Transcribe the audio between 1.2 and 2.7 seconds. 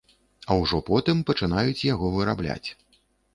пачынаюць яго вырабляць.